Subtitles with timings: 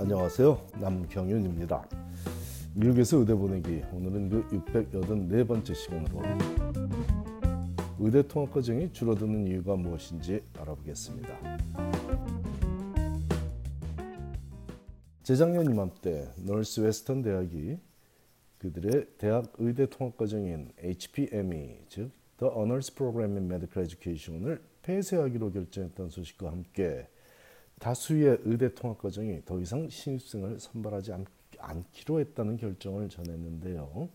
[0.00, 0.68] 안녕하세요.
[0.80, 1.88] 남경윤입니다.
[2.72, 6.22] 미국에서 의대 보내기 오늘은 그 684번째 시간으로
[7.98, 11.58] 의대 통합 과정이 줄어드는 이유가 무엇인지 알아보겠습니다.
[15.24, 17.78] 재작년 이맘때 널스 웨스턴 대학이
[18.58, 22.94] 그들의 대학 의대 통합 과정인 HPME 즉 The Honors
[23.42, 27.08] Medical Education을 폐쇄하기로 결정했던 소식과 함께
[27.78, 34.08] 다수의 의대 통합 과정이 더 이상 신입생을 선발하지 않, 기로 했다는 결정을 전했는데요.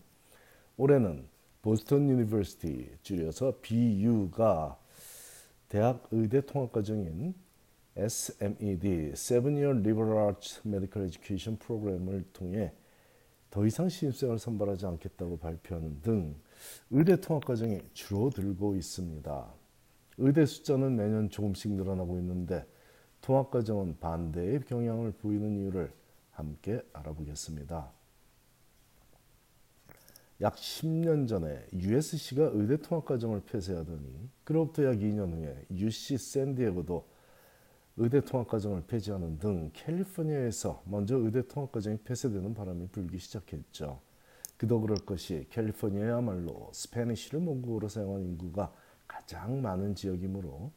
[0.76, 1.26] 올해는
[1.62, 4.78] Boston University 줄여서 BU가
[5.68, 7.34] 대학 의대 통합 과정인
[7.96, 12.72] SMED Seven Year Liberal Arts Medical Education 프로그램을 통해
[13.50, 16.34] 더 이상 신입생을 선발하지 않겠다고 발표하는 등
[16.90, 19.54] 의대 통합 과정이 줄어들고 있습니다.
[20.18, 22.66] 의대 숫자는 매년 조금씩 늘어나고 있는데
[23.24, 25.90] 통합 과정은 반대의 경향을 보이는 이유를
[26.32, 27.90] 함께 알아보겠습니다.
[30.42, 37.06] 약 10년 전에 USC가 의대 통합 과정을 폐쇄하더니 그로부터 약 2년 후에 UC 샌디에고도
[37.96, 44.02] 의대 통합 과정을 폐지하는 등 캘리포니아에서 먼저 의대 통합 과정이 폐쇄되는 바람이 불기 시작했죠.
[44.58, 48.70] 그도 그럴 것이 캘리포니아야말로 스페니쉬를 모국어로 사용하는 인구가
[49.08, 50.72] 가장 많은 지역이므로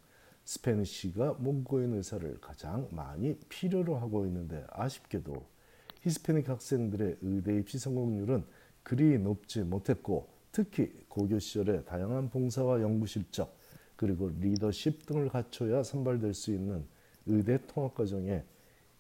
[0.48, 5.34] Spanish가 모국어인 의사를 가장 많이 필요로 하고 있는데 아쉽게도
[6.04, 8.46] 히스패닉 학생들의 의대 입시 성공률은
[8.82, 13.58] 그리 높지 못했고 특히 고교 시절에 다양한 봉사와 연구 실적
[13.98, 16.86] 그리고 리더십 등을 갖춰야 선발될 수 있는
[17.26, 18.46] 의대 통합 과정에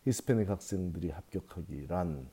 [0.03, 2.27] 히스패닉 학생들이 합격하기란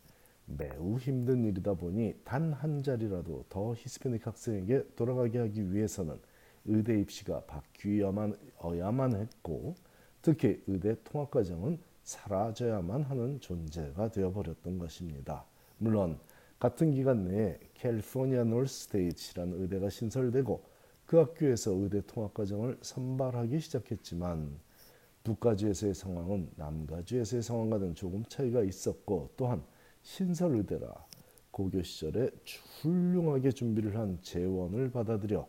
[0.46, 6.18] 매우 힘든 일이다 보니 단 한 자리라도 더 히스패닉 학생에게 돌아가게 하기 위해서는
[6.66, 9.74] 의대 입시가 바뀌어야만 어야만 했고
[10.22, 15.44] 특히 의대 통합 과정은 사라져야만 하는 존재가 되어버렸던 것입니다.
[15.78, 16.18] 물론
[16.58, 20.64] 같은 기간 내에 캘리포니아 노스테이츠라는 의대가 신설되고
[21.06, 24.58] 그 학교에서 의대 통합 과정을 선발하기 시작했지만
[25.24, 29.62] 북가주에서의 상황은 남가주에서의 상황과는 조금 차이가 있었고 또한
[30.02, 30.86] 신설 의대라
[31.50, 32.30] 고교 시절에
[32.80, 35.46] 훌륭하게 준비를 한 재원을 받아들여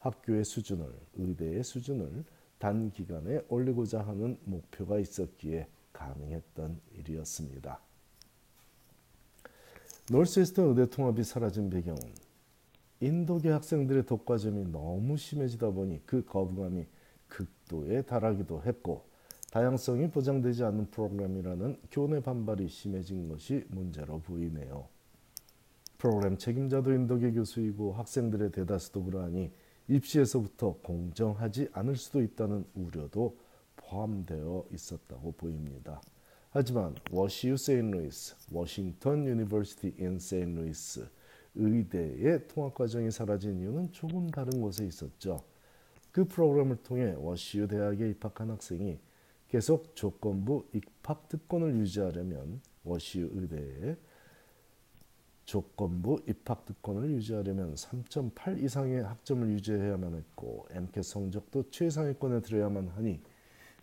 [0.00, 2.24] 학교의 수준을 의대의 수준을
[2.58, 7.80] 단기간에 올리고자 하는 목표가 있었기에 가능했던 일이었습니다.
[10.10, 12.00] 노스웨스턴 의대 통합이 사라진 배경은
[13.00, 16.86] 인도계 학생들의 독과점이 너무 심해지다 보니 그 거부감이
[17.28, 19.04] 극도에 달하기도 했고
[19.50, 24.88] 다양성이 보장되지 않는 프로그램이라는 교내 반발이 심해진 것이 문제로 보이네요.
[25.98, 29.52] 프로그램 책임자도 인도계 교수이고 학생들의 대다수도 그러하니
[29.90, 33.36] 입시에서부터 공정하지 않을 수도 있다는 우려도
[33.76, 36.00] 포함되어 있었다고 보입니다.
[36.50, 37.83] 하지만 WashU St.
[37.83, 40.52] Louis, Washington University in St.
[40.52, 41.08] Louis
[41.56, 45.42] 의대의 통합 과정이 사라진 이유는 조금 다른 곳에 있었죠.
[46.12, 48.98] 그 프로그램을 통해 WashU 대학에 입학한 학생이
[49.48, 53.96] 계속 조건부 입학 특권을 유지하려면 WashU 의대에
[55.50, 63.20] 조건부 입학 특권을 유지하려면 3.8 이상의 학점을 유지해야만 했고 MCAT 성적도 최상위권에 들어야만 하니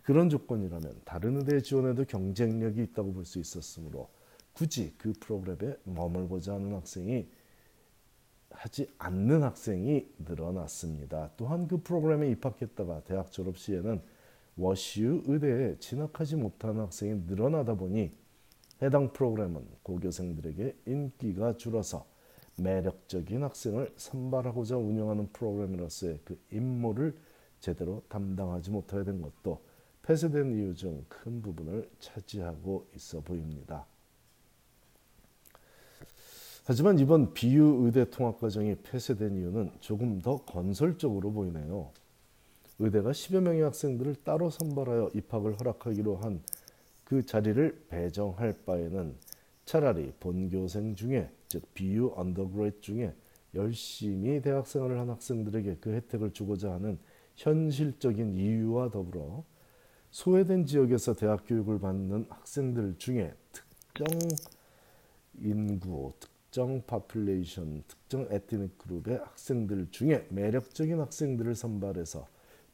[0.02, 4.08] 그런 조건이라면 다른 의대 지원에도 경쟁력이 있다고 볼 수 있었으므로
[4.54, 7.28] 굳이 그 프로그램에 머물고자 하는 학생이
[8.48, 11.32] 하지 않는 학생이 늘어났습니다.
[11.36, 14.00] 또한 그 프로그램에 입학했다가 대학 졸업 시에는
[14.56, 18.16] 워시유 의대에 진학하지 못하는 학생이 늘어나다 보니
[18.82, 22.06] 해당 프로그램은 고교생들에게 인기가 줄어서
[22.58, 27.16] 매력적인 학생을 선발하고자 운영하는 프로그램으로서의 그 임무를
[27.60, 29.60] 제대로 담당하지 못하게 된 것도
[30.02, 33.86] 폐쇄된 이유 중 큰 부분을 차지하고 있어 보입니다.
[36.64, 41.90] 하지만 이번 비유 의대 통합 과정이 폐쇄된 이유는 조금 더 건설적으로 보이네요.
[42.78, 46.42] 의대가 10여 명의 학생들을 따로 선발하여 입학을 허락하기로 한
[47.08, 49.16] 그 자리를 배정할 바에는
[49.64, 53.14] 차라리 본교생 중에 즉 BU undergrad 중에
[53.54, 56.98] 열심히 대학생활을 한 학생들에게 그 혜택을 주고자 하는
[57.34, 59.42] 현실적인 이유와 더불어
[60.10, 64.06] 소외된 지역에서 대학 교육을 받는 학생들 중에 특정
[65.40, 72.28] 인구, 특정 population, 특정 ethnic group의 학생들 중에 매력적인 학생들을 선발해서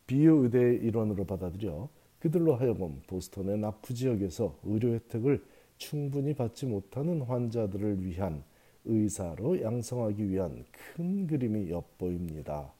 [0.08, 1.88] 비의대의 일원으로 받아들여
[2.24, 5.44] 그들로 하여금 보스턴의 나프 지역에서 의료 혜택을
[5.76, 8.42] 충분히 받지 못하는 환자들을 위한
[8.86, 12.72] 의사로 양성하기 위한 큰 그림이 엿보입니다.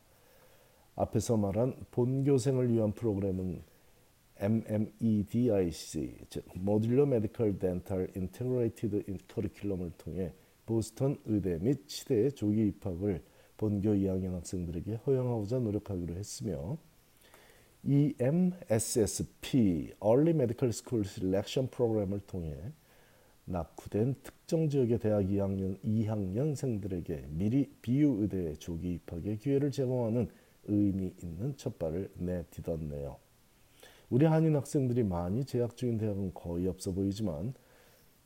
[0.97, 3.63] 앞에서 말한 본교생을 위한 프로그램은
[4.39, 10.33] MMEDIC, 즉 Modular Medical Dental Integrated Curriculum을 통해
[10.65, 13.23] 보스턴 의대 및 치대의 조기 입학을
[13.59, 16.79] 본교 2학년 학생들에게 허용하고자 노력하기로 했으며
[17.87, 19.55] EMSSP
[20.03, 22.55] Early Medical School Selection 프로그램을 통해
[23.45, 30.29] 낙후된 특정 지역의 대학 2학년 2학년생들에게 미리 비유 의대에 조기 입학의 기회를 제공하는
[30.65, 33.19] 의미 있는 첫발을 내딛었네요.
[34.09, 37.55] 우리 한인 학생들이 많이 재학 중인 대학은 거의 없어 보이지만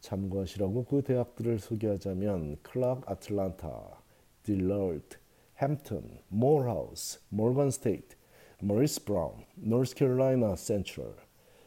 [0.01, 4.03] 참고하시라고 그 대학들을 소개하자면 클락 아틀란타,
[4.45, 5.19] 딜러트,
[5.61, 8.18] 햄튼, 모어하우스, 모건 스테이트,
[8.61, 11.15] 머리스 브라운, 노스캐롤라이나 센트럴,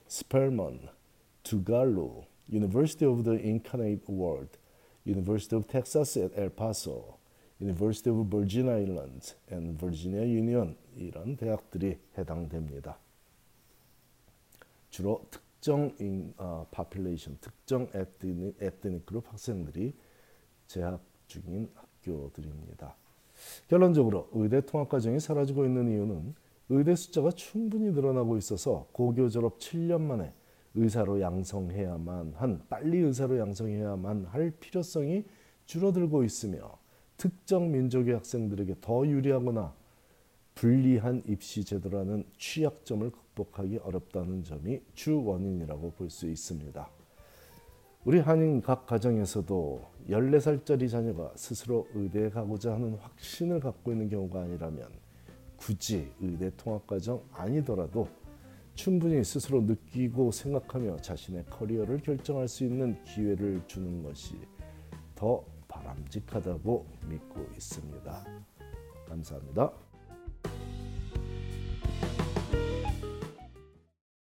[0.07, 0.89] 스펠먼,
[1.41, 4.57] 두갈루, University of the Incarnate Word,
[5.07, 7.15] University of Texas at El Paso,
[7.61, 12.97] University of Virgin Islands, and Virginia Union 이런 대학들이 해당됩니다.
[14.89, 19.93] 주로 특정 인, 어, population, 특정 에트닉, 에트닉 그룹 학생들이
[20.67, 22.97] 재학 중인 학교들입니다.
[23.69, 26.35] 결론적으로 의대 통합 과정이 사라지고 있는 이유는
[26.73, 30.33] 의대 숫자가 충분히 늘어나고 있어서 고교 졸업 7년 만에
[30.73, 35.25] 의사로 양성해야만 한 빨리 의사로 양성해야만 할 필요성이
[35.65, 36.79] 줄어들고 있으며
[37.18, 39.75] 특정 민족의 학생들에게 더 유리하거나
[40.56, 46.89] 불리한 입시 제도라는 취약점을 극복하기 어렵다는 점이 주 원인이라고 볼 수 있습니다.
[48.06, 55.11] 우리 한인 각 가정에서도 14살짜리 자녀가 스스로 의대에 가고자 하는 확신을 갖고 있는 경우가 아니라면
[55.62, 58.08] 굳이 의대 통합 과정 아니더라도
[58.74, 64.40] 충분히 스스로 느끼고 생각하며 자신의 커리어를 결정할 수 있는 기회를 주는 것이
[65.13, 68.25] 더 바람직하다고 믿고 있습니다.
[69.08, 69.72] 감사합니다.